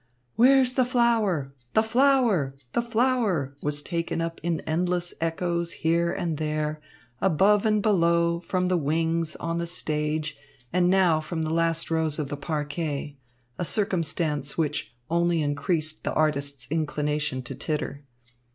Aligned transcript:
"Where's 0.35 0.73
the 0.73 0.83
flower? 0.83 1.53
The 1.75 1.83
flower! 1.83 2.55
The 2.73 2.81
flower!" 2.81 3.55
was 3.61 3.83
taken 3.83 4.19
up 4.19 4.39
in 4.41 4.61
endless 4.61 5.13
echoes 5.21 5.73
here 5.73 6.11
and 6.11 6.39
there, 6.39 6.81
above 7.21 7.67
and 7.67 7.83
below, 7.83 8.39
from 8.39 8.67
the 8.67 8.77
wings, 8.77 9.35
on 9.35 9.59
the 9.59 9.67
stage, 9.67 10.35
and 10.73 10.89
now 10.89 11.19
from 11.19 11.43
the 11.43 11.53
last 11.53 11.91
rows 11.91 12.17
of 12.17 12.29
the 12.29 12.35
parquet 12.37 13.15
a 13.59 13.63
circumstance 13.63 14.57
which 14.57 14.91
only 15.07 15.43
increased 15.43 16.03
the 16.03 16.13
artists' 16.15 16.67
inclination 16.71 17.43
to 17.43 17.53
titter. 17.53 18.03